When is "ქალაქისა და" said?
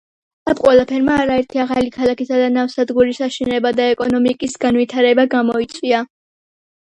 1.97-2.47